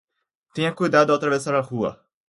[0.55, 2.03] Tenha cuidado ao atravessar a rua